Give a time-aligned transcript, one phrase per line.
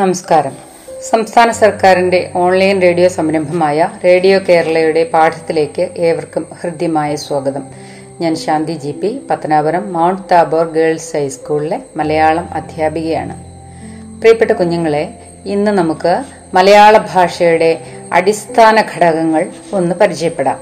[0.00, 0.52] നമസ്കാരം.
[1.10, 7.62] സംസ്ഥാന സർക്കാരിന്റെ ഓൺലൈൻ റേഡിയോ സംരംഭമായ റേഡിയോ കേരളയുടെ പാഠത്തിലേക്ക് ഏവർക്കും ഹൃദ്യമായ സ്വാഗതം.
[8.20, 13.44] ഞാൻ Shanthi G P Pathanapuram Mount Tabor girls ഹൈസ്കൂളിലെ മലയാളം അധ്യാപികയാണ്.
[14.20, 15.14] പ്രിയപ്പെട്ട കുഞ്ഞുങ്ങളെ
[15.46, 16.24] ഇന്ന് നമുക്ക്
[16.54, 17.80] മലയാള ഭാഷയുടെ
[18.12, 20.58] അടിസ്ഥാന ഘടകങ്ങൾ ഒന്ന് പരിചയപ്പെടാം.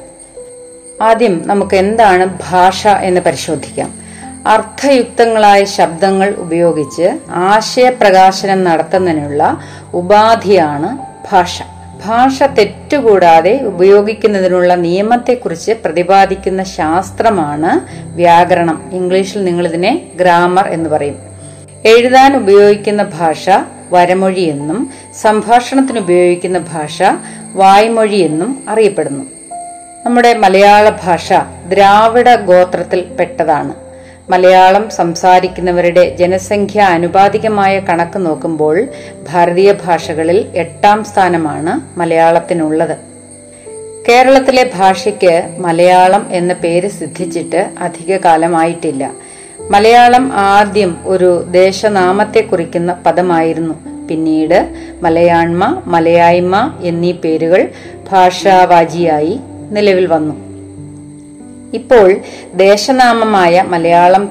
[1.03, 4.08] ആദ്യം നമുക്ക് എന്താണ് ഭാഷ എന്ന് പരിശോധിക്കാം.
[4.49, 9.61] അർത്ഥയുക്തങ്ങളായ ശബ്ദങ്ങൾ ഉപയോഗിച്ച് ആശയപ്രകാശനം നടത്തുന്നതിനുള്ള
[9.95, 10.99] ഉപാധിയാണ്
[11.33, 11.63] ഭാഷ.
[12.07, 17.81] ഭാഷ തെറ്റുകൂടാതെ ഉപയോഗിക്കുന്നതിനുള്ള നിയമത്തെക്കുറിച്ച് പ്രതിപാദിക്കുന്ന ശാസ്ത്രമാണ്
[18.17, 18.91] വ്യാകരണം.
[18.93, 21.19] ഇംഗ്ലീഷിൽ നിങ്ങൾ ഇതിനെ ഗ്രാമർ എന്ന് പറയും.
[21.85, 23.51] എഴുതാൻ ഉപയോഗിക്കുന്ന ഭാഷ
[23.91, 27.03] വരമൊഴി എന്നും സംഭാഷണത്തിന് ഉപയോഗിക്കുന്ന ഭാഷ
[27.55, 29.25] വായ്മൊഴി എന്നും അറിയപ്പെടുന്നു.
[30.07, 31.33] നമ്മുടെ മലയാള ഭാഷ
[31.69, 33.88] ദ്രാവിഡ ഗോത്രത്തിൽ പെട്ടതാണ്.
[34.31, 38.87] മലയാളം സംസാരിക്കുന്നവരുടെ ജനസംഖ്യ അനുപാതികമായ കണക്ക് നോക്കുമ്പോൾ
[39.31, 42.97] ഭാരതീയ ഭാഷകളിൽ എട്ടാം സ്ഥാനമാണ് മലയാളത്തിനുള്ളത്.
[44.09, 49.13] കേരളത്തിലെ ഭാഷയ്ക്ക് മലയാളം എന്ന പേര് സിദ്ധിച്ചിട്ട് അധിക കാലമായിട്ടില്ല.
[49.71, 53.75] മലയാളം ആദ്യം ഒരു ദേശനാമത്തെ കുറിക്കുന്ന പദമായിരുന്നു.
[54.09, 54.69] പിന്നീട്
[55.03, 57.69] മലയാണ്മ മലയായ്മ എന്നീ പേരുകൾ
[58.11, 60.48] ഭാഷാവാജിയായി നിലവിൽ വന്നു.
[61.75, 62.15] ഇപ്പോൾ
[62.55, 64.31] ദേശനാമമായ മലയാളം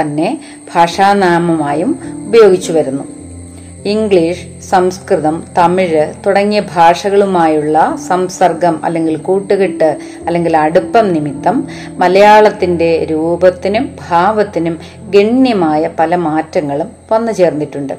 [0.00, 0.40] തന്നെ
[0.74, 3.04] ഭാഷാനാമമായും ഉപയോഗിച്ചു വരുന്നു.
[3.84, 15.90] ഇംഗ്ലീഷ് സംസ്കൃതം തമിഴ് തുടങ്ങിയ ഭാഷകളുമായുള്ള സംസർഗം അല്ലെങ്കിൽ കൂട്ടുകെട്ട് അല്ലെങ്കിൽ അടുപ്പം നിമിത്തം മലയാളത്തിന്റെ രൂപത്തിനും ഭാവത്തിനും ഗണ്യമായ
[15.98, 17.92] പല മാറ്റങ്ങളും വന്നു ചേർന്നിട്ടുണ്ട്.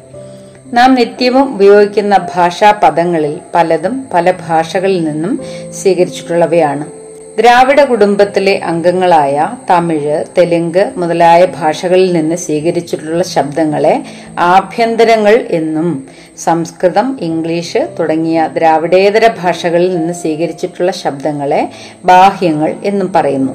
[0.74, 5.40] നാം നിത്യവും ഉപയോഗിക്കുന്ന ഭാഷാ പദങ്ങളിൽ പലതും പല ഭാഷകളിൽ നിന്നും
[5.82, 7.01] സ്വീകരിച്ചിട്ടുള്ളവയാണ്.
[7.38, 14.04] ദ്രാവിഡ കുടുംബത്തിലെ അംഗങ്ങളായ തമിഴ് തെലുങ്ക് മുതലായ ഭാഷകളിൽ നിന്ന് സ്വീകരിച്ചിട്ടുള്ള ശബ്ദങ്ങളെ
[14.40, 21.70] ആഭ്യന്തരങ്ങൾ എന്നും സംസ്കൃതം ഇംഗ്ലീഷ് തുടങ്ങിയ ദ്രാവിഡേതര ഭാഷകളിൽ നിന്ന് സ്വീകരിച്ചിട്ടുള്ള ശബ്ദങ്ങളെ
[22.06, 23.54] ബാഹ്യങ്ങൾ എന്നും പറയുന്നു.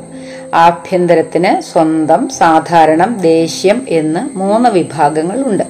[0.55, 5.65] ആഭ്യന്തരത്തിന് സ്വന്തം സാധാരണം ദേശ്യം എന്ന് മൂന്ന് വിഭാഗങ്ങൾ ഉണ്ട്.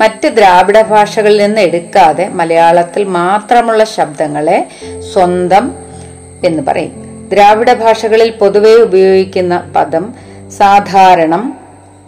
[0.00, 4.68] മറ്റ് ദ്രാവിഡ ഭാഷകളിൽ നിന്ന് എടുക്കാതെ മലയാളത്തിൽ മാത്രമുള്ള ശബ്ദങ്ങളെ
[5.12, 5.72] സ്വന്തം
[6.44, 7.01] എന്ന് പറയും.
[7.32, 10.04] ദ്രാവിഡ ഭാഷകളിൽ പൊതുവെ ഉപയോഗിക്കുന്ന പദം
[10.58, 11.42] സാധാരണം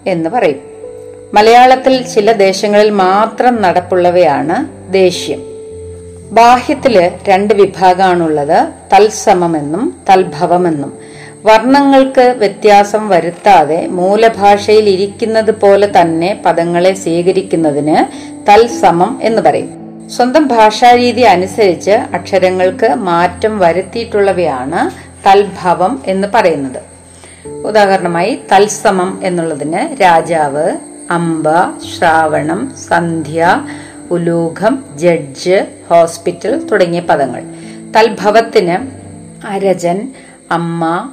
[0.07, 0.61] എന്ന് പറയും.
[1.35, 4.57] മലയാളത്തിൽ ചില ദേശങ്ങളിൽ മാത്രം നടപ്പുള്ളവയാണ്
[4.93, 5.41] ദേഷ്യം
[6.33, 6.95] ബാഹ്യത്തിൽ
[7.29, 8.59] രണ്ട് വിഭാഗമാണുള്ളത്
[8.93, 10.93] തൽസമമെന്നും തൽഭവമെന്നും
[11.49, 17.99] വർണങ്ങൾക്ക് വ്യത്യാസം വരുത്താതെ മൂലഭാഷയിൽ ഇരിക്കുന്നത് പോലെ തന്നെ പദങ്ങളെ സ്വീകരിക്കുന്നതിന്
[18.49, 19.73] തൽസമം എന്ന് പറയും.
[20.17, 24.81] സ്വന്തം ഭാഷാരീതി അനുസരിച്ച് അക്ഷരങ്ങൾക്ക് മാറ്റം വരുത്തിയിട്ടുള്ളവയാണ്
[25.27, 26.83] തൽഭവം എന്ന് പറയുന്നത്.
[27.65, 30.77] ഉദാഹരണമായി തൽസമം എന്നുള്ളതിന് രാജാവ്
[31.11, 31.47] അമ്പ
[31.79, 33.67] ശ്രാവണം സന്ധ്യ
[34.11, 37.43] ഉലൂഖം ജഡ്ജ് ഹോസ്പിറ്റൽ തുടങ്ങിയ പദങ്ങൾ.
[37.97, 38.77] തൽഭവത്തിന്
[39.47, 40.13] അരജൻ
[40.51, 41.13] അമ്മ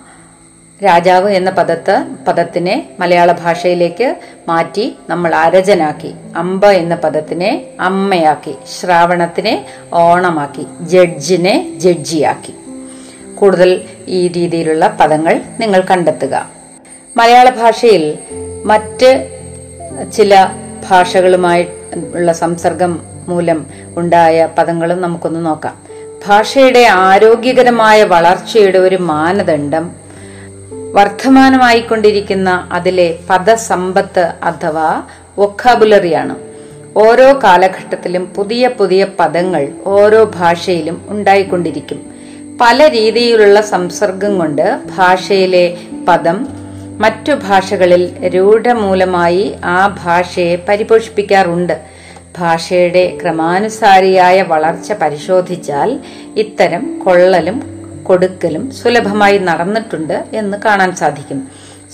[0.84, 4.16] രാജാവ് എന്ന പദത്ത് പദത്തിനെ മലയാള ഭാഷയിലേക്ക്
[4.48, 12.54] മാറ്റി നമ്മൾ അരജനാക്കി അമ്പ എന്ന പദത്തിനെ അമ്മയാക്കി ശ്രാവണത്തിനെ ഓണമാക്കി ജഡ്ജിനെ ജഡ്ജിയാക്കി.
[13.42, 16.50] കൂടുതൽ ഈ രീതിയിലുള്ള പദങ്ങൾ നിങ്ങൾ കണ്ടെത്തുക.
[17.18, 18.18] മലയാള ഭാഷയിൽ
[18.66, 19.40] മറ്റ്
[20.14, 20.48] ചില
[20.90, 21.68] ഭാഷകളുമായി
[22.16, 23.66] ഉള്ള സംസർഗം മൂലം
[23.98, 25.76] ഉണ്ടായ പദങ്ങളും നമുക്കൊന്ന് നോക്കാം.
[26.28, 29.92] ഭാഷയുടെ ആരോഗ്യകരമായ വളർച്ചയുടെ ഒരു മാനദണ്ഡം
[30.94, 35.04] വർദ്ധമാനമായിക്കൊണ്ടിരിക്കുന്ന അതിലെ പദസമ്പത്ത് അഥവാ
[35.40, 36.36] വൊക്കാബുലറിയാണ്
[36.98, 42.11] ഓരോ കാലഘട്ടത്തിലും പുതിയ പുതിയ പദങ്ങൾ ഓരോ ഭാഷയിലും ഉണ്ടായിക്കൊണ്ടിരിക്കും.
[42.62, 44.66] പല രീതിയിലുള്ള സംസർഗം കൊണ്ട്
[44.98, 45.66] ഭാഷയിലെ
[46.08, 46.38] പദം
[47.04, 48.04] മറ്റു ഭാഷകളിൽ
[48.34, 51.76] രൂഢമൂലമായി ആ ഭാഷയെ പരിപോഷിപ്പിക്കാറുണ്ട്.
[52.40, 55.90] ഭാഷയുടെ ക്രമാനുസാരിയായ വളർച്ച പരിശോധിച്ചാൽ
[56.44, 57.58] ഇത്തരം കൊള്ളലും
[58.10, 61.42] കൊടുക്കലും സുലഭമായി നടന്നിട്ടുണ്ട് എന്ന് കാണാൻ സാധിക്കും.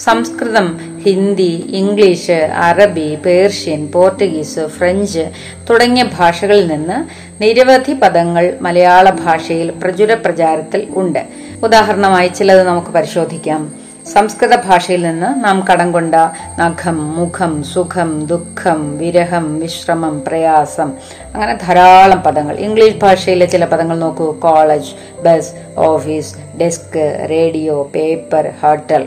[0.04, 5.30] സംസ്കൃതം ഹിന്ദി ഇംഗ്ലീഷ് അറബി പേർഷ്യൻ പോർട്ടുഗീസ് ഫ്രഞ്ച്
[5.70, 6.98] തുടങ്ങിയ ഭാഷകളിൽ നിന്ന്
[7.44, 11.26] നിരവധി പദങ്ങൾ മലയാള ഭാഷയിൽ പ്രചുര പ്രചാരത്തിൽ ഉണ്ട്.
[11.64, 13.88] ഉദാഹരണമായി ചിലത് നമുക്ക് പരിശോധിക്കാം.
[14.14, 16.16] സംസ്കൃത ഭാഷയിൽ നിന്ന് നാം കടം കൊണ്ട
[16.60, 20.94] നഖം മുഖം സുഖം ദുഃഖം വിരഹം വിശ്രമം പ്രയാസം
[21.34, 22.56] അങ്ങനെ ധാരാളം പദങ്ങൾ.
[22.56, 24.32] ഇംഗ്ലീഷ് ഭാഷയിലെ ചില പദങ്ങൾ നോക്കൂ.
[24.32, 24.94] College
[25.24, 29.06] bus office desk radio paper hotel.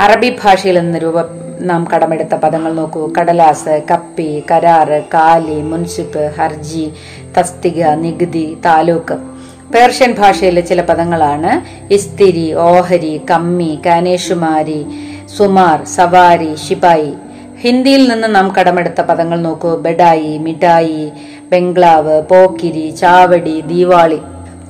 [0.00, 1.18] അറബി ഭാഷയിൽ നിന്ന് രൂപ
[1.60, 3.12] നാം കടമെടുത്ത പദങ്ങൾ നോക്കൂ.
[3.18, 6.92] കടലാസ് കപ്പി കരാറ് കാലി മുൻസിപ്പ് ഹർജി
[7.38, 9.16] തസ്തിക നികുതി താലൂക്ക്.
[9.74, 11.52] പേർഷ്യൻ ഭാഷയിലെ ചില പദങ്ങളാണ്
[11.92, 14.80] ഇസ്തിരി ഓഹരി കമ്മി കാനേഷുമാരി
[15.36, 17.12] സുമാർ സവാരി ശിപായി.
[17.60, 19.76] ഹിന്ദിയിൽ നിന്ന് നാം കടമെടുത്ത പദങ്ങൾ നോക്കൂ.
[19.76, 21.12] ബെഡായി മിഠായി
[21.52, 24.20] ബംഗ്ലാവ് പോക്കിരി ചാവടി ദീവാളി.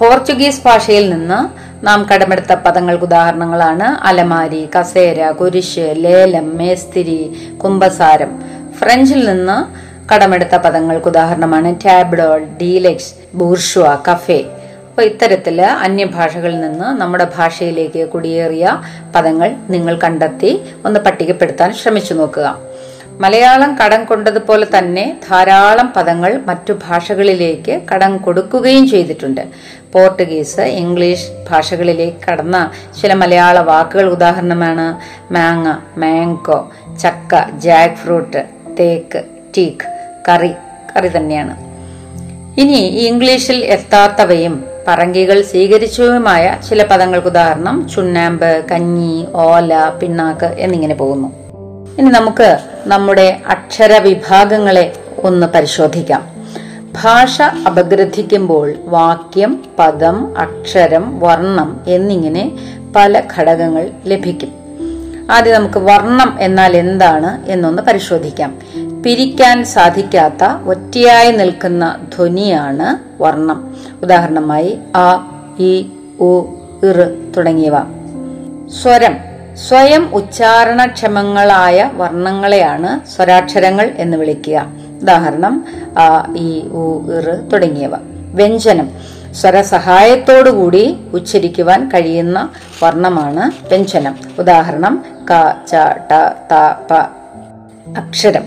[0.01, 1.39] പോർച്ചുഗീസ് ഭാഷയിൽ നിന്ന്
[1.83, 7.21] നാം കടമെടുത്ത പദങ്ങൾക്ക് ഉദാഹരണങ്ങളാണ് അലമാരി കസേര കുരിശ് ലേലം മേസ്തിരി
[7.65, 8.43] കുംഭസാരം.
[8.79, 9.59] ഫ്രഞ്ചിൽ നിന്ന്
[10.13, 14.41] കടമെടുത്ത പദങ്ങൾക്ക് ഉദാഹരണമാണ് ടാബ്ഡോൾ ഡീലക്സ് ബൂർഷുവ കഫേ.
[14.89, 18.79] അപ്പോൾ ഇത്തരത്തിൽ അന്യഭാഷകളിൽ നിന്ന് നമ്മുടെ ഭാഷയിലേക്ക് കുടിയേറിയ
[19.15, 22.59] പദങ്ങൾ നിങ്ങൾ കണ്ടെത്തി ഒന്ന് പട്ടികപ്പെടുത്താൻ ശ്രമിച്ചു നോക്കുക.
[23.21, 29.41] മലയാളം കടം കൊണ്ടതുപോലെ തന്നെ ധാരാളം പദങ്ങൾ മറ്റു ഭാഷകളിലേക്ക് കടം കൊടുക്കുകയും ചെയ്തിട്ടുണ്ട്.
[29.95, 32.71] പോർട്ടുഗീസ് ഇംഗ്ലീഷ് ഭാഷകളിലേക്ക് കടന്ന
[33.01, 34.09] ചില മലയാള വാക്കുകൾ.
[34.09, 35.01] ഉദാഹരണമാണ്
[35.33, 36.69] മാങ്ങ മാങ്കോ
[37.03, 38.45] ചക്ക ജാക്ക് ഫ്രൂട്ട്
[38.81, 39.25] തേക്ക്
[39.57, 39.89] ടീക്ക്
[40.29, 40.53] കറി
[40.97, 41.57] കറി തന്നെയാണ്.
[42.61, 51.29] ഇനി ഇംഗ്ലീഷിൽ എത്താത്തവയും പറങ്കികൾ സ്വീകരിച്ചവയുമായ ചില പദങ്ങൾക്ക് ഉദാഹരണം ചുണ്ണാമ്പ് കഞ്ഞി ഓല പിണ്ണാക്ക് എന്നിങ്ങനെ പോകുന്നു.
[51.99, 54.93] ഇനി നമുക്ക് നമ്മുടെ അക്ഷര വിഭാഗങ്ങളെ
[55.25, 56.38] ഒന്ന് പരിശോധിക്കാം.
[56.93, 62.53] ഭാഷ അപഗ്രഥിക്കുമ്പോൾ വാക്യം പദം അക്ഷരം വർണം എന്നിങ്ങനെ
[62.97, 64.49] പല ഘടകങ്ങൾ ലഭിക്കും.
[65.31, 68.59] ആദ്യം നമുക്ക് വർണം എന്നാൽ എന്താണ് എന്നൊന്ന് പരിശോധിക്കാം.
[69.03, 73.77] പിരിക്കാൻ സാധിക്കാത്ത ഒറ്റയായി നിൽക്കുന്ന ധ്വനിയാണ് വർണം.
[74.03, 75.21] ഉദാഹരണമായി അ
[75.59, 75.87] ഇ
[76.21, 76.41] ഉ
[76.85, 77.75] ഇറ് തുടങ്ങിയവ.
[78.83, 79.17] സ്വരം.
[79.69, 84.67] സ്വയം ഉച്ചാരണക്ഷമങ്ങളായ വർണങ്ങളെയാണ് സ്വരാക്ഷരങ്ങൾ എന്ന് വിളിക്കുക.
[85.03, 85.65] ഉദാഹരണം
[86.37, 87.95] ഇ ഉ ഇറ് തുടങ്ങിയവ.
[88.35, 88.91] വ്യഞ്ജനം.
[89.35, 92.51] സ്വരസഹായത്തോടുകൂടി ഉച്ചരിക്കുവാൻ കഴിയുന്ന
[92.83, 94.19] വർണമാണ് വ്യഞ്ജനം.
[94.39, 95.33] ഉദാഹരണം ക
[95.71, 95.75] ച
[96.11, 96.13] ട
[96.51, 96.55] ത
[96.91, 96.93] പ.
[97.97, 98.43] അക്ഷരം.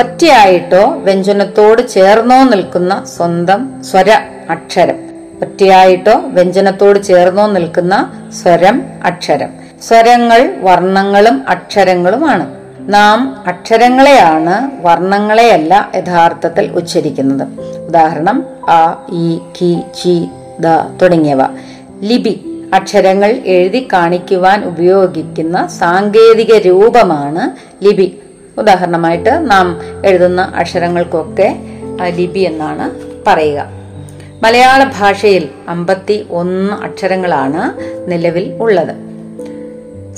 [0.00, 4.10] ഒറ്റയായിട്ടോ വ്യഞ്ജനത്തോട് ചേർന്നോ നിൽക്കുന്ന സ്വന്തം സ്വര
[4.50, 4.96] അക്ഷരം.
[5.42, 8.12] ഒറ്റയായിട്ടോ വ്യഞ്ജനത്തോട് ചേർന്നോ നിൽക്കുന്ന
[8.42, 9.50] സ്വരം അക്ഷരം.
[9.82, 12.59] സ്വരങ്ങൾ വർണങ്ങളും അക്ഷരങ്ങളുമാണ്.
[12.90, 17.60] നാം അക്ഷരങ്ങളെയാണ് വർണങ്ങളെയല്ല യഥാർത്ഥത്തിൽ ഉച്ചരിക്കുന്നത്.
[17.86, 20.28] ഉദാഹരണം ആ ഇ കി ചി
[20.60, 20.66] ദ
[21.02, 21.42] തുടങ്ങിയവ.
[22.02, 22.40] ലിപി
[22.74, 27.44] അക്ഷരങ്ങൾ എഴുതി കാണിക്കുവാൻ ഉപയോഗിക്കുന്ന സാങ്കേതിക രൂപമാണ്
[27.84, 28.18] ലിപി.
[28.58, 31.56] ഉദാഹരണമായിട്ട് നാം എഴുതുന്ന അക്ഷരങ്ങൾക്കൊക്കെ
[32.16, 32.90] ലിപി എന്നാണ്
[33.26, 33.66] പറയുക.
[34.42, 37.62] മലയാള ഭാഷയിൽ അമ്പത്തി ഒന്ന് അക്ഷരങ്ങളാണ്
[38.10, 39.09] നിലവിൽ ഉള്ളത്.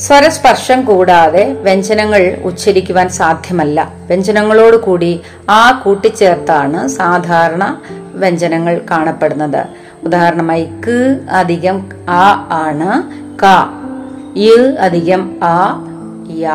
[0.05, 3.93] സ്വരസ്പർശം കൂടാതെ വ്യഞ്ജനങ്ങൾ ഉച്ചരിക്കുവാൻ സാധ്യമല്ല.
[4.07, 5.21] വ്യഞ്ജനങ്ങളോട് കൂടി
[5.51, 7.81] ആ കൂട്ടിച്ചേർത്താണ് സാധാരണ
[8.15, 9.65] വ്യഞ്ജനങ്ങൾ കാണപ്പെടുന്നത്.
[10.05, 10.97] ഉദാഹരണമായി ക്
[11.31, 12.91] അധികം ആ ആണ്
[13.43, 13.45] ക
[14.37, 15.87] യ് അധികം ആ
[16.41, 16.47] യ.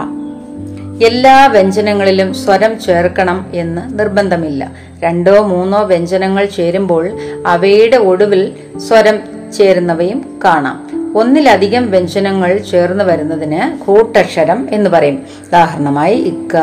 [1.06, 4.72] എല്ലാ വ്യഞ്ജനങ്ങളിലും സ്വരം ചേർക്കണം എന്ന് നിർബന്ധമില്ല.
[5.04, 7.10] രണ്ടോ മൂന്നോ വ്യഞ്ജനങ്ങൾ ചേരുമ്പോൾ
[7.46, 8.56] അവയുടെ ഒടുവിൽ
[8.88, 9.20] സ്വരം
[9.58, 10.87] ചേരുന്നവയും കാണാം.
[11.18, 15.18] ഒന്നിലധികം വ്യഞ്ജനങ്ങൾ ചേർന്ന് വരുന്നതിന് കൂട്ടക്ഷരം എന്ന് പറയും.
[15.48, 16.56] ഉദാഹരണമായി ഇക്ക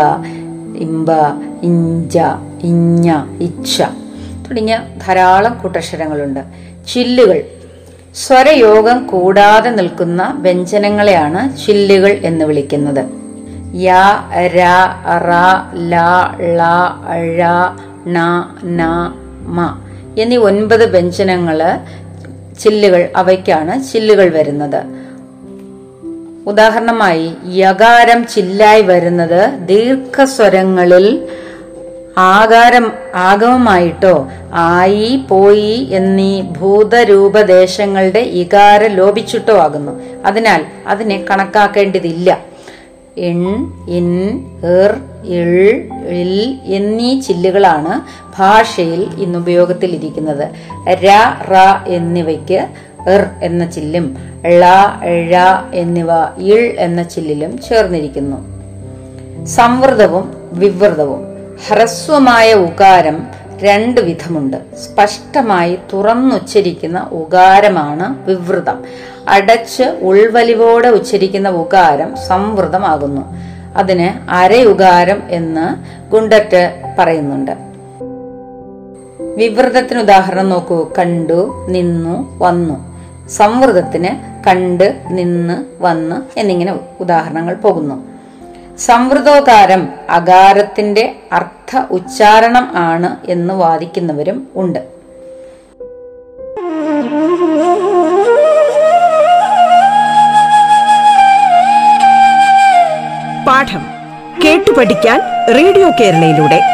[0.77, 1.09] ഇമ്പ
[1.63, 2.19] ഇഞ്ച
[2.63, 3.09] ഇഞ്ഞ
[3.41, 3.83] ഇച്ഛ.
[4.47, 4.77] തുടങ്ങിയ
[5.07, 6.41] ധാരാളം കൂട്ടക്ഷരങ്ങളുണ്ട്.
[6.89, 7.39] ചില്ലുകൾ.
[8.15, 13.03] സ്വരയോഗം കൂടാതെ നിൽക്കുന്ന വ്യഞ്ജനങ്ങളെയാണ് ചില്ലുകൾ എന്ന് വിളിക്കുന്നത്.
[13.77, 13.93] യ
[14.57, 14.61] ര
[15.29, 15.33] റ
[15.93, 16.03] ല
[16.59, 16.63] ള
[17.39, 17.43] ഴ
[18.07, 18.19] ണ
[18.79, 18.83] ന
[19.57, 19.59] മ
[20.19, 21.59] എന്നീ ഒൻപത് വ്യഞ്ജനങ്ങൾ
[22.61, 24.83] ചില്ലുകൾ അവയ്ക്കാണ് ചില്ലുകൾ വരുന്നത്.
[26.47, 31.29] ഉദാഹരണമായി യകാരം ചില്ലായി വരുന്നത് ദീർഘസ്വരങ്ങളിൽ
[32.19, 40.03] ആകാരം ആഗമമായിട്ടോ ആയി പോയി എന്നീ ഭൂതരൂപദേശങ്ങളുടെ ഇകാരം ലോപിച്ചിട്ടോ ആകുന്നു.
[40.25, 42.55] അതിനാൽ അതിനെ കണക്കാക്കേണ്ടതില്ല.
[43.17, 50.49] എൺ ഇൻ എർ ഇൾ ഇൽ എന്നീ ചില്ലുകളാണ് ഭാഷയിൽ ഇന്ന് ഉപയോഗത്തിലിരിക്കുന്നത്
[50.89, 51.11] ര
[51.51, 51.55] റ
[51.87, 52.69] എന്നിവയ്ക്ക്
[53.09, 54.65] എർ എന്ന ചില്ലും ള
[55.31, 55.37] ഴ
[55.75, 56.07] എന്നിവ
[56.39, 58.55] ഇൾ എന്ന ചില്ലിലും ചേർന്നിരിക്കുന്നു.
[59.45, 61.23] സംവൃതവും വിവൃതവും
[61.69, 63.27] ഹ്രസ്വമായ ഉകാരം
[63.57, 64.57] രണ്ട് വിധമുണ്ട്.
[64.77, 68.85] സ്പഷ്ടമായി തുറന്നുച്ചരിക്കുന്ന ഉകാരമാണ് വിവൃതം.
[69.29, 73.35] അടച്ച് ഉൾവലിവോടെ ഉച്ചരിക്കുന്ന ഉകാരം സംവൃതമാകുന്നു.
[73.77, 75.67] അതിന് അരയുകാരം എന്ന്
[76.11, 77.74] ഗുണ്ടറ്റ് പറയുന്നുണ്ട്.
[79.37, 80.91] വിവൃതത്തിന് ഉദാഹരണം നോക്കൂ.
[80.99, 82.95] കണ്ടു നിന്നു വന്നു.
[83.29, 88.05] സംവൃതത്തിന് കണ്ട് നിന്ന് വന്ന് എന്നിങ്ങനെ ഉദാഹരണങ്ങൾ പോകുന്നു.
[88.79, 94.79] സംവൃതോതാരം അകാരത്തിന്റെ അർത്ഥ ഉച്ചാരണം ആണ് എന്ന് വാദിക്കുന്നവരും ഉണ്ട്.
[103.47, 103.87] പാഠം
[104.45, 105.21] കേട്ടു പഠിക്കാൻ
[105.55, 106.74] റേഡിയോ കേരളയിലൂടെ.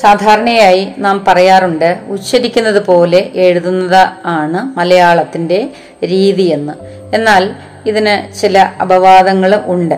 [0.00, 5.68] സാധാരണയായി നാം പറയാറുണ്ട് ഉച്ചരിക്കുന്നത് പോലെ എഴുതുന്നത് ആണ് മലയാളത്തിന്റെ
[6.04, 6.72] രീതിയെന്ന്
[7.14, 7.50] എന്നാൽ
[7.86, 9.94] ഇതിന് ചില അപവാദങ്ങൾ ഉണ്ട്.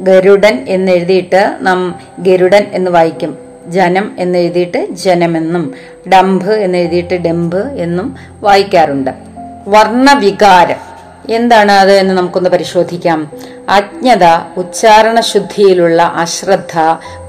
[0.00, 3.38] ഗരുഡൻ എന്നെഴുതിയിട്ട് നാം ഗരുഡൻ എന്ന് വായിക്കും.
[3.66, 5.74] ജനം എന്നെഴുതിയിട്ട് ജനമെന്നും
[6.12, 9.10] ഡംഭ് എന്നെഴുതിയിട്ട് ഡംഭ് എന്നും വായിക്കാറുണ്ട്.
[9.68, 10.76] വർണവികാരം.
[11.30, 13.30] എന്താണ് അത് എന്ന് നമുക്കൊന്ന് പരിശോധിക്കാം.
[13.68, 14.24] അജ്ഞത
[14.56, 16.78] ഉച്ചാരണശുദ്ധിയിലുള്ള അശ്രദ്ധ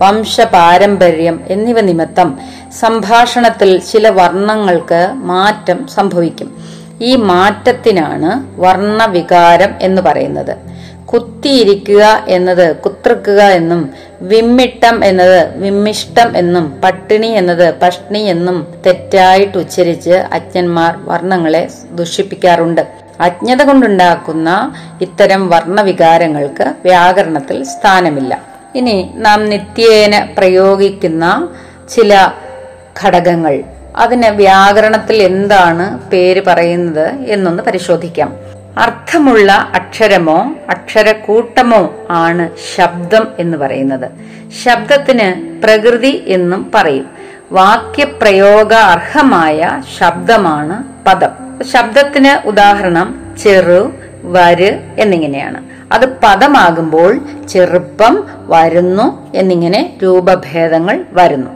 [0.02, 2.38] വംശപാരമ്പര്യം എന്നിവ നിമിത്തം
[2.80, 6.50] സംഭാഷണത്തിൽ ചില വർണങ്ങൾക്ക് മാറ്റം സംഭവിക്കും.
[7.02, 10.56] ഈ മാറ്റത്തിനാണ് വർണവികാരം എന്ന് പറയുന്നത്.
[11.06, 13.90] കുത്തിയിരിക്കുക എന്നത് കുത്തൃക്കുക എന്നും
[14.22, 23.07] വിമ്മിട്ടം എന്നത് വിമ്മിഷ്ടം എന്നും പട്ടിണി എന്നത് പഷ്ണി എന്നും തെറ്റായിട്ട് ഉച്ചരിച്ച് അജ്ഞന്മാർ വർണങ്ങളെ ദുഷിപ്പിക്കാറുണ്ട്.
[23.22, 28.42] അജ്ഞത കൊണ്ടുണ്ടാക്കുന്ന ഇത്തരം വർണവികാരങ്ങൾക്ക് വ്യാകരണത്തിൽ സ്ഥാനമില്ല.
[28.76, 31.50] ഇനി നാം നിത്യേന പ്രയോഗിക്കുന്ന
[31.96, 32.32] ചില
[33.04, 33.64] ഘടകങ്ങൾ
[33.96, 38.36] അതിന് വ്യാകരണത്തിൽ എന്താണ് പേര് പറയുന്നത് എന്നൊന്ന് പരിശോധിക്കാം.
[38.78, 44.12] അർത്ഥമുള്ള അക്ഷരമോ അക്ഷരക്കൂട്ടമോ ആണ് ശബ്ദം എന്ന് പറയുന്നത്.
[44.66, 47.10] ശബ്ദത്തിന് പ്രകൃതി എന്നും പറയും.
[47.52, 51.47] വാക്യപ്രയോഗ അർഹമായ ശബ്ദമാണ് പദം.
[51.64, 53.92] ശബ്ദത്തിന് ഉദാഹരണം ചെറു
[54.24, 55.64] വര് എന്നിങ്ങനെയാണ്.
[55.92, 61.52] അത് പദമാകുമ്പോൾ ചെറുപ്പം വരുന്നു എന്നിങ്ങനെ രൂപഭേദങ്ങൾ വരുന്നു.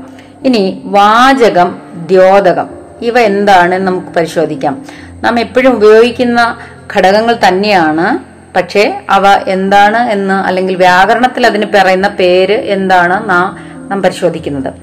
[0.45, 2.69] ഇനി വാചകം ദ്യോതകം
[3.01, 4.85] ഇവ എന്താണ് നമുക്ക് പരിശോധിക്കാം.
[5.21, 6.57] നാം എപ്പോഴും ഉപയോഗിക്കുന്ന
[6.95, 8.19] ഘടകങ്ങൾ തന്നെയാണ്
[8.55, 14.73] പക്ഷേ അവ എന്താണ് എന്ന് അല്ലെങ്കിൽ വ്യാകരണത്തിൽ അതിന് പറയുന്ന പേര് എന്താണ് നാം പരിശോധിക്കുന്നത്.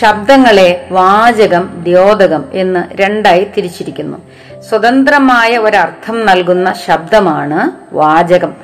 [0.00, 4.18] ശബ്ദങ്ങളെ വാചകം ദ്യോതകം എന്ന് രണ്ടായി തിരിച്ചിരിക്കുന്നു.
[4.70, 8.54] സ്വതന്ത്രമായ ഒരർത്ഥം നൽകുന്ന ശബ്ദമാണ് വാചകം.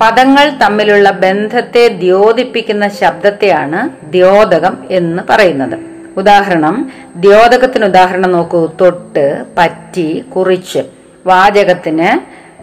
[0.00, 5.78] പദങ്ങൾ തമ്മിലുള്ള ബന്ധത്തെ ദ്യോതിപ്പിക്കുന്ന ശബ്ദത്തെയാണ് ദ്യോതകം എന്ന് പറയുന്നത്.
[6.16, 8.70] ഉദാഹരണം ദ്യോതകത്തിന് ഉദാഹരണം നോക്കൂ.
[8.80, 10.78] തൊട്ട് പറ്റി കുറിച്ച്.
[11.26, 12.20] വാചകത്തിന്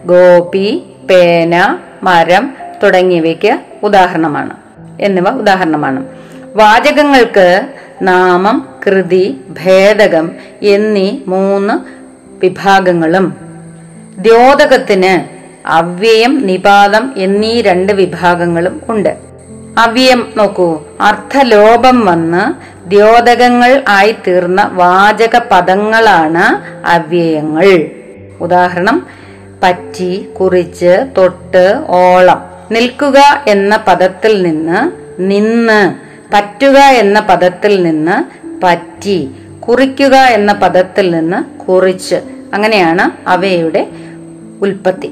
[0.08, 2.53] ഗോപി പേന മരം
[2.84, 4.58] തുടങ്ങിയവയ്ക്ക് ഉദാഹരണമാണ്.
[5.01, 6.06] എന്നിവ ഉദാഹരണമാണ്.
[6.56, 7.62] വാചകങ്ങൾക്ക്
[8.01, 11.99] നാമം കൃതി ഭേദകം എന്നീ മൂന്ന്
[12.43, 13.36] വിഭാഗങ്ങളും.
[14.17, 19.17] ദ്യോതകത്തിന് അവ്യയം നിപാതം എന്നീ രണ്ട് വിഭാഗങ്ങളും ഉണ്ട്.
[19.77, 20.81] അവ്യയം നോക്കൂ.
[21.01, 26.46] അർത്ഥലോപം വന്ന് ദ്യോതകങ്ങൾ ആയി തീർന്ന വാചക പദങ്ങളാണ്
[26.88, 27.89] അവ്യയങ്ങൾ.
[28.41, 29.08] ഉദാഹരണം
[29.63, 32.50] പറ്റി കുറിച്ച് തൊട്ട് ഓളം.
[32.72, 34.91] നിൽക്കുക എന്ന പദത്തിൽ നിന്ന്
[35.22, 35.96] നിന്ന്
[36.34, 38.24] പറ്റുക എന്ന പദത്തിൽ നിന്ന്
[38.63, 39.29] പറ്റി
[39.60, 42.16] കുറിക്കുക എന്ന പദത്തിൽ നിന്ന് കുറിച്ച്.
[42.54, 43.88] അങ്ങനെയാണ് അവയുടെ
[44.62, 45.12] ഉൽപ്പത്തി.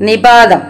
[0.00, 0.60] നിപാതം.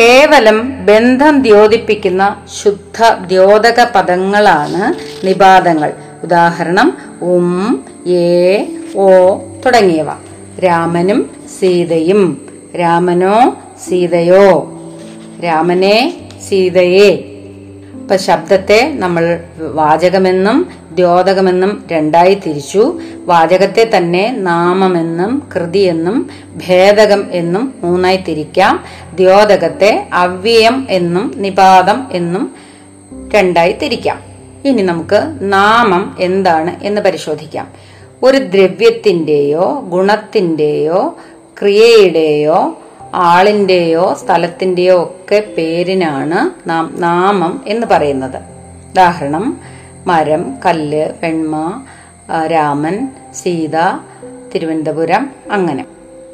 [0.00, 4.94] കേവലം ബന്ധം ദ്യോതിപ്പിക്കുന്ന ശുദ്ധ ദ്യോതക പദങ്ങളാണ്
[5.26, 5.92] നിപാതങ്ങൾ.
[6.22, 8.64] ഉദാഹരണം ഉം ഏ
[8.96, 9.08] ഓ
[9.66, 10.06] തുടങ്ങിയവ.
[10.64, 12.48] രാമനും സീതയും.
[12.80, 13.56] രാമനോ
[13.88, 14.72] സീതയോ.
[15.44, 16.14] രാമനെ
[16.48, 17.35] സീതയെ.
[18.06, 23.00] ഇപ്പൊ ശബ്ദത്തെ നമ്മൾ വാചകമെന്നും ദ്യോതകമെന്നും രണ്ടായി തിരിച്ചു.
[23.24, 26.30] വാചകത്തെ തന്നെ നാമമെന്നും കൃതിയെന്നും
[26.68, 28.84] ഭേദകം എന്നും മൂന്നായി തിരിക്കാം.
[29.14, 32.54] ദ്യോതകത്തെ അവ്യയം എന്നും നിപാതം എന്നും
[33.34, 34.20] രണ്ടായി തിരിക്കാം.
[34.64, 37.68] ഇനി നമുക്ക് നാമം എന്താണ് എന്ന് പരിശോധിക്കാം.
[38.22, 41.16] ഒരു ദ്രവ്യത്തിന്റെയോ ഗുണത്തിന്റെയോ
[41.60, 42.78] ക്രിയയുടെയോ
[43.14, 48.36] ആളിന്റെയോ സ്ഥലത്തിന്റെയോ ഒക്കെ പേരിനാണ് നാം നാമം എന്ന് പറയുന്നത്.
[48.90, 49.60] ഉദാഹരണം
[50.06, 51.84] മരം കല്ല് പെൺമ
[52.46, 53.76] രാമൻ സീത
[54.54, 55.84] തിരുവനന്തപുരം അങ്ങനെ.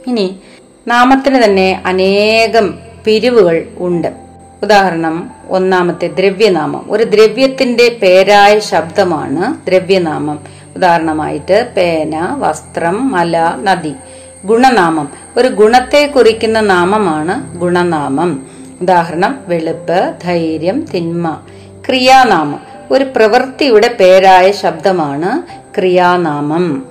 [0.07, 0.41] ഇനി
[0.89, 4.15] നാമത്തിന് തന്നെ അനേകം പിരിവുകൾ ഉണ്ട്.
[4.63, 6.87] ഉദാഹരണം ഒന്നാമത്തെ ദ്രവ്യനാമം.
[6.91, 10.41] ഒരു ദ്രവ്യത്തിന്റെ പേരായ ശബ്ദമാണ് ദ്രവ്യനാമം.
[10.77, 13.95] ഉദാഹരണമായിട്ട് പേന വസ്ത്രം മല നദി.
[14.45, 15.09] ഗുണനാമം.
[15.37, 18.47] ഒരു ഗുണത്തെ കുറിക്കുന്ന നാമമാണ് ഗുണനാമം.
[18.81, 21.41] ഉദാഹരണം വെളുപ്പ് ധൈര്യം തിന്മ.
[21.89, 22.61] ക്രിയാനാമം.
[22.91, 25.43] ഒരു പ്രവൃത്തിയുടെ പേരായ ശബ്ദമാണ്
[25.77, 26.87] ക്രിയാനാമം.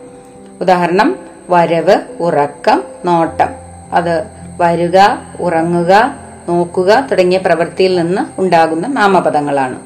[0.61, 1.15] ഉദാഹരണം
[1.49, 3.49] വരവ് ഉറക്കം നോട്ടം.
[3.93, 4.23] അത്
[4.57, 6.15] വരുക ഉറങ്ങുക
[6.49, 9.79] നോക്കുക തുടങ്ങിയ പ്രവൃത്തിയിൽ നിന്ന് ഉണ്ടാകുന്ന നാമപദങ്ങളാണ്.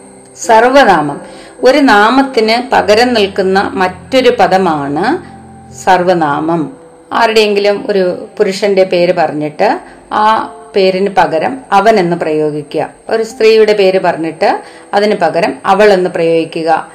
[0.46, 1.22] സർവനാമം.
[1.64, 5.36] ഒരു നാമത്തിന് പകരം നിൽക്കുന്ന മറ്റൊരു പദമാണ്
[5.74, 6.85] സർവനാമം.
[7.14, 9.80] ആരുടെയെങ്കിലും ഒരു പുരുഷന്റെ പേര് പറഞ്ഞിട്ട്
[10.12, 12.94] ആ പേരിന് പകരം അവൻ എന്ന് പ്രയോഗിക്കുക.
[13.10, 14.62] ഒരു സ്ത്രീയുടെ പേര് പറഞ്ഞിട്ട്
[14.94, 16.92] അതിന് പകരം അവൾ എന്ന് പ്രയോഗിക്കുക.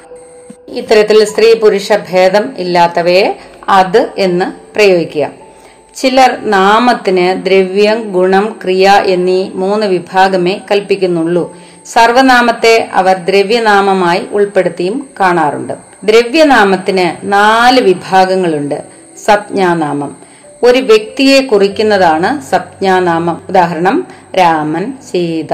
[0.67, 3.37] ഇത്തരത്തിൽ സ്ത്രീ പുരുഷ ഭേദം ഇല്ലാത്തവയെ
[3.69, 5.31] അത് എന്ന് പ്രയോഗിക്കുക.
[5.95, 11.57] ചിലർ നാമത്തിന് ദ്രവ്യം ഗുണം ക്രിയ എന്നീ മൂന്ന് വിഭാഗമേ കൽപ്പിക്കുന്നുള്ളൂ.
[11.85, 15.73] സർവനാമത്തെ അവർ ദ്രവ്യനാമമായി ഉൾപ്പെടുത്തിയും കാണാറുണ്ട്.
[16.03, 19.00] ദ്രവ്യനാമത്തിന് നാല് വിഭാഗങ്ങളുണ്ട്.
[19.25, 20.15] സപ്ഞാനാമം.
[20.63, 23.41] ഒരു വ്യക്തിയെ കുറിക്കുന്നതാണ് സപ്ഞാനാമം.
[23.49, 25.53] ഉദാഹരണം രാമൻ സീത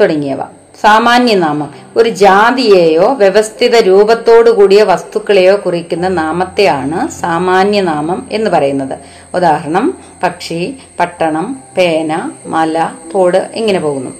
[0.00, 0.38] തുടങ്ങിയവ.
[0.80, 1.74] സാമാന്യനാമം.
[1.96, 8.98] ഒരു ജാതിയെയോ വ്യവസ്ഥിത രൂപത്തോടു കൂടിയ വസ്തുക്കളെയോ കുറിക്കുന്ന നാമത്തെയാണ് സാമാന്യനാമം എന്ന് പറയുന്നത്.
[9.34, 14.10] ഉദാഹരണം പക്ഷി പട്ടണം പേന മല തോട് ഇങ്ങനെ പോകുന്നു.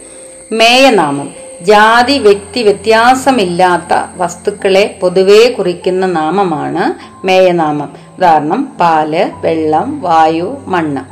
[0.52, 1.34] മേയനാമം.
[1.60, 6.94] ജാതി വ്യക്തി വ്യത്യാസമില്ലാത്ത വസ്തുക്കളെ പൊതുവേ കുറിക്കുന്ന നാമമാണ്
[7.26, 8.07] മേയനാമം.
[8.18, 11.02] ഉദാഹരണം പാൽ വെള്ളം വായു മണ്ണ്.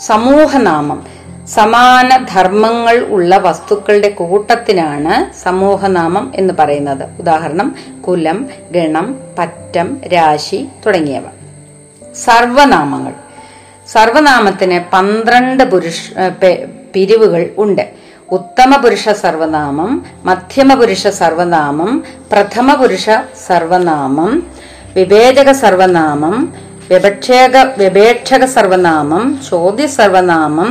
[0.00, 1.06] സമൂഹനാമം.
[1.48, 7.04] സമാന ധർമ്മങ്ങൾ ഉള്ള വസ്തുക്കളുടെ കൂട്ടത്തിനാണ് സമൂഹനാമം എന്ന് പറയുന്നത്.
[7.20, 7.68] ഉദാഹരണം
[8.08, 11.22] കുലം ഗണം പറ്റം രാശി തുടങ്ങിയവ.
[12.14, 13.12] സർവനാമങ്ങൾ.
[13.88, 16.10] സർവനാമത്തിന് പന്ത്രണ്ട് പുരുഷ
[16.94, 17.88] പിരിവുകൾ ഉണ്ട്.
[18.30, 23.10] ഉത്തമ പുരുഷ സർവനാമം മധ്യമ പുരുഷ സർവനാമം പ്രഥമ പുരുഷ
[23.46, 24.57] സർവനാമം
[24.96, 26.36] വിവേചക സർവനാമം
[26.88, 30.70] വ്യപക്ഷേക വ്യപേക്ഷക സർവനാമം ചോദ്യ സർവനാമം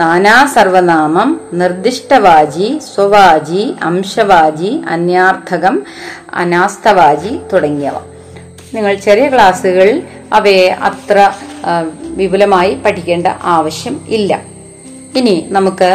[0.00, 5.76] നാനാ സർവനാമം നിർദ്ദിഷ്ടവാജി സ്വവാജി അംശവാജി അന്യാർത്ഥകം
[6.34, 7.96] അനാസ്തവാജി തുടങ്ങിയവ.
[8.74, 11.18] നിങ്ങൾ ചെറിയ ക്ലാസ്സുകൾ അവയെ അത്ര
[12.18, 14.40] വിപുലമായി പഠിക്കേണ്ട ആവശ്യം ഇല്ല.
[15.16, 15.90] ഇനി നമുക്ക്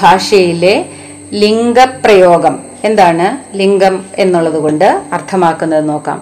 [0.00, 0.76] ഭാഷയിലെ
[1.42, 2.56] ലിംഗപ്രയോഗം.
[2.84, 6.18] എന്താണ് ലിംഗം എന്നുള്ളത് കൊണ്ട് അർത്ഥമാക്കുന്നത് നോക്കാം.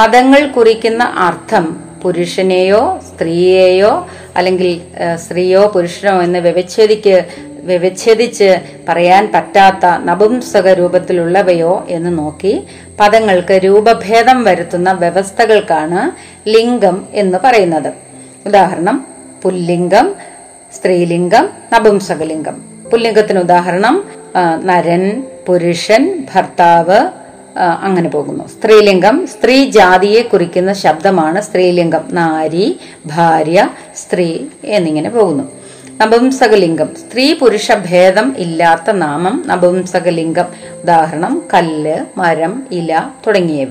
[0.00, 4.80] പദങ്ങൾ കുറിക്കുന്ന അർത്ഥം പുരുഷനെയോ സ്ത്രീയെയോ അല്ലെങ്കിൽ
[5.14, 7.24] സ്ത്രീയോ പുരുഷനോ എന്ന് വ്യവച്ഛേദിക്ക്
[7.62, 8.58] വ്യവച്ഛേദിച്ച്
[8.88, 12.66] പറയാൻ പറ്റാത്ത നപുംസക രൂപത്തിലുള്ളവയോ എന്ന് നോക്കി
[13.00, 16.00] പദങ്ങൾക്ക് രൂപഭേദം വരുത്തുന്ന വ്യവസ്ഥകൾക്കാണ്
[16.48, 17.92] ലിംഗം എന്ന് പറയുന്നത്.
[18.46, 19.06] ഉദാഹരണം
[19.42, 20.14] പുല്ലിംഗം
[20.76, 22.56] സ്ത്രീലിംഗം നപുംസകലിംഗം.
[22.92, 24.04] പുല്ലിംഗത്തിന് ഉദാഹരണം
[24.62, 27.00] നരൻ പുരുഷൻ ഭർത്താവ്
[27.56, 28.48] അങ്ങനെ പോകുന്നു.
[28.48, 32.04] സ്ത്രീലിംഗം സ്ത്രീ ജാതിയെ കുറിക്കുന്ന ശബ്ദമാണ് സ്ത്രീലിംഗം.
[32.12, 35.44] നാരി ഭാര്യ സ്ത്രീ എന്നിങ്ങനെ പോകുന്നു.
[36.00, 40.44] നപുംസകലിംഗം സ്ത്രീ പുരുഷ ഭേദം ഇല്ലാത്ത നാമം നപുംസകലിംഗം
[40.82, 43.70] ഉദാഹരണം കല്ല് മരം ഇല തുടങ്ങിയവ.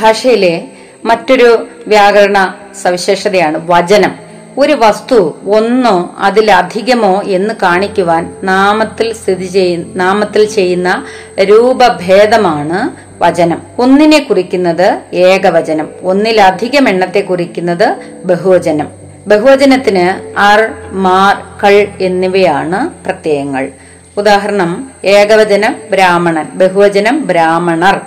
[0.00, 0.68] ഭാഷയിലെ
[1.04, 4.23] മറ്റൊരു വ്യാകരണ സവിശേഷതയാണ് വചനം.
[4.58, 11.04] ഒരു വസ്തു ഒന്നോ അതിലധികമോ എന്ന് കാണിക്കുവാൻ നാമത്തിൽ സ്ഥിതി ചെയ്യുന്ന നാമത്തിൽ ചെയ്യുന്ന
[11.40, 13.62] രൂപഭേദമാണ് വചനം.
[13.78, 15.88] ഒന്നിനെ കുറിക്കുന്നത് ഏകവചനം.
[16.02, 18.88] ഒന്നിലധികം എണ്ണത്തെ കുറിക്കുന്നത് ബഹുവചനം.
[19.26, 23.70] ബഹുവചനത്തിന് അർ മാർ കൾ എന്നിവയാണ് പ്രത്യയങ്ങൾ.
[24.16, 28.00] ഉദാഹരണം ഏകവചനം ബ്രാഹ്മണൻ ബഹുവചനം ബ്രാഹ്മണർ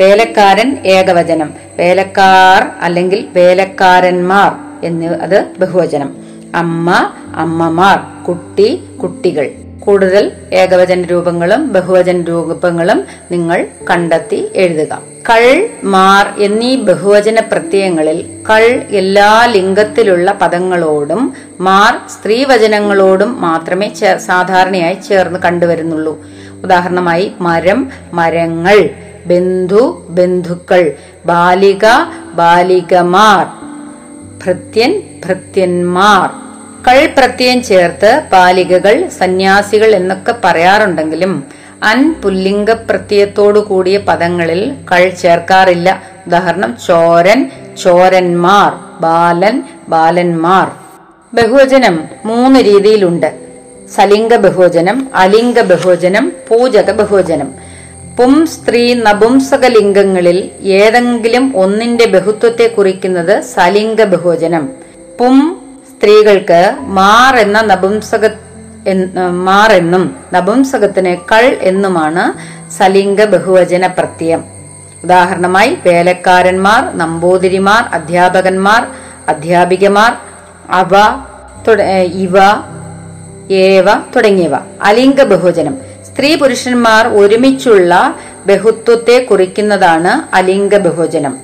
[0.00, 4.61] വേലക്കാരൻ ഏകവചനം വേലക്കാർ അല്ലെങ്കിൽ വേലക്കാരന്മാർ.
[4.84, 6.16] എന്നിവ അത് ബഹുവചനം.
[6.54, 9.50] അമ്മ അമ്മമാർ കുട്ടി കുട്ടികൾ.
[9.80, 15.02] കൂടുതൽ ഏകവചന രൂപങ്ങളും ബഹുവചന രൂപങ്ങളും നിങ്ങൾ കണ്ടെത്തി എഴുതുക.
[15.30, 26.24] കൾ മാർ എന്നീ ബഹുവചന പ്രത്യയങ്ങളിൽ കൾ എല്ലാ ലിംഗത്തിലുള്ള പദങ്ങളോടും മാർ സ്ത്രീവചനങ്ങളോടും മാത്രമേ സാധാരണയായി ചേർന്ന് കണ്ടുവരുന്നുള്ളൂ.
[26.64, 28.90] ഉദാഹരണമായി മരം മരങ്ങൾ
[29.26, 30.92] ബന്ധു ബന്ധുക്കൾ
[31.26, 31.86] ബാലിക
[32.34, 33.61] ബാലികമാർ
[34.44, 34.92] ഭൃത്യൻ
[35.24, 36.28] ഭൃത്യന്മാർ.
[36.86, 41.32] കൾ പ്രത്യയം ചേർത്ത് ബാലികകൾ സന്യാസികൾ എന്നൊക്കെ പറയാറുണ്ടെങ്കിലും
[41.82, 46.02] അൻ പുല്ലിംഗ പ്രത്യയത്തോടു കൂടിയ പദങ്ങളിൽ കൾ ചേർക്കാറില്ല.
[46.26, 47.40] ഉദാഹരണം ചോരൻ
[47.82, 50.66] ചോരന്മാർ ബാലൻ ബാലന്മാർ.
[51.34, 53.28] ബഹുവചനം മൂന്ന് രീതിയിലുണ്ട്.
[53.94, 57.50] സലിംഗ ബഹുവചനം അലിംഗ ബഹുവചനം പൂജക ബഹുവചനം.
[58.22, 64.68] പും സ്ത്രീ നപുംസക ലിംഗങ്ങളിൽ ഏതെങ്കിലും ഒന്നിന്റെ ബഹുത്വത്തെ കുറിക്കുന്നത് സലിംഗ ബഹുവചനം.
[65.20, 65.36] പും
[65.88, 68.28] സ്ത്രീകൾക്ക് മാർ എന്ന നപുംസക
[69.30, 72.24] മാർ എന്നും നപുംസകത്തിന് കൾ എന്നുമാണ്
[72.72, 74.44] സലിംഗ ബഹുവചന പ്രത്യയം.
[75.04, 78.86] ഉദാഹരണമായി വേലക്കാരന്മാർ നമ്പൂതിരിമാർ അധ്യാപകന്മാർ
[79.28, 80.12] അധ്യാപികമാർ
[80.70, 80.94] അവ
[82.24, 82.36] ഇവ
[83.50, 84.54] ഏവ തുടങ്ങിയവ.
[84.82, 85.91] അലിംഗ ബഹുവചനം.
[86.12, 88.14] സ്ത്രീ പുരുഷന്മാർ ഒരുമിച്ചുള്ള
[88.46, 91.38] ബഹുത്വത്തെ കുറിക്കുന്നതാണ് അലിംഗ ബഹുവചനം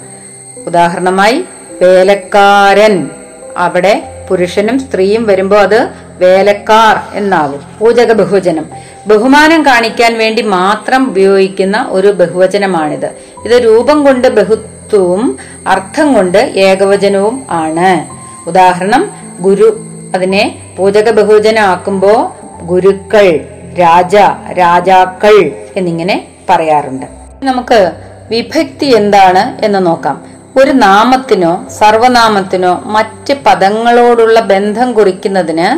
[0.67, 1.45] ഉദാഹരണമായി
[1.83, 3.11] വേലക്കാരൻ.
[3.57, 7.61] അവിടെ പുരുഷനും സ്ത്രീയും വരുമ്പോൾ അത് വേലക്കാർ എന്നാവും.
[7.79, 8.67] പൂജക ബഹുവചനം
[9.07, 13.07] ബഹുമാനം കാണിക്കാൻ വേണ്ടി മാത്രം ഉപയോഗിക്കുന്ന ഒരു ബഹുവചനമാണിത്.
[13.45, 18.07] ഇത് രൂപം കൊണ്ട് ബഹുത്വവും അർത്ഥം കൊണ്ട് ഏകവചനവും ആണ്.
[18.49, 19.81] ഉദാഹരണം ഗുരു.
[20.15, 23.41] അതിനെ പൂജക ബഹുവചനം ആക്കുമ്പോ ഗുരുക്കൾ.
[23.81, 24.17] രാജ
[24.53, 27.07] രാജാക്കൾ എന്നിങ്ങനെ പറയാറുണ്ട്.
[27.43, 27.93] നമുക്ക്
[28.31, 30.39] വിഭക്തി എന്താണ് എന്ന് നോക്കാം.
[30.57, 35.69] ഒരു നാമത്തിനോ സർവനാമത്തിനോ മറ്റ് പദങ്ങളോടുള്ള ബന്ധം കുറിക്കുന്നതിന്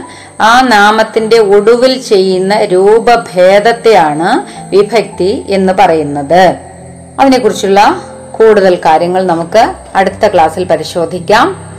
[0.42, 4.28] ആ നാമത്തിന്റെ ഒടുവിൽ ചെയ്യുന്ന രൂപഭേദത്തെയാണ്
[4.76, 6.56] വിഭക്തി എന്ന് പറയുന്നത്.
[7.20, 11.70] അതിനെക്കുറിച്ചുള്ള കൂടുതൽ കാര്യങ്ങൾ നമുക്ക് അടുത്ത ക്ലാസ്സിൽ പരിശോധിക്കാം.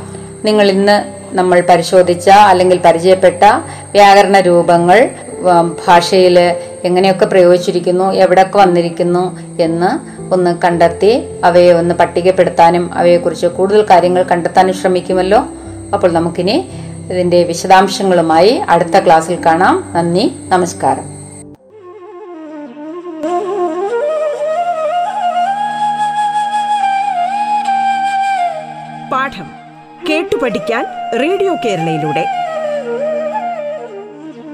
[0.46, 1.04] നിങ്ങൾ ഇന്ന്
[1.36, 3.44] നമ്മൾ പരിശോധിച്ച അല്ലെങ്കിൽ പരിചയപ്പെട്ട
[3.92, 5.10] വ്യാകരണ രൂപങ്ങൾ
[5.88, 6.40] ഭാഷയിൽ
[6.84, 15.46] എങ്ങനെയൊക്കെ പ്രയോഗിച്ചിരിക്കുന്നു എവിടെയൊക്കെ വന്നിരിക്കുന്നു എന്ന് ഒന്ന് കണ്ടെത്തി അവയെ ഒന്ന് പട്ടികപ്പെടുത്താനും അവയെക്കുറിച്ച് കൂടുതൽ കാര്യങ്ങൾ കണ്ടെത്താനും ശ്രമിക്കുമല്ലോ.
[15.94, 16.70] അപ്പോൾ നമുക്കിനി
[17.12, 19.94] ഇതിന്റെ വിശദാംശങ്ങളുമായി അടുത്ത ക്ലാസ്സിൽ കാണാം.
[19.96, 21.22] നന്ദി നമസ്കാരം.
[29.12, 29.46] പാഠം
[30.10, 30.86] കേട്ടു പഠിക്കാൻ
[31.20, 32.41] റേഡിയോ കേരളയിലൂടെ.